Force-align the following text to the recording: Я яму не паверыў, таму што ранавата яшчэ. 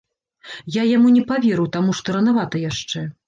Я 0.75 0.85
яму 0.91 1.11
не 1.17 1.21
паверыў, 1.33 1.69
таму 1.77 1.95
што 2.01 2.17
ранавата 2.17 2.65
яшчэ. 2.65 3.05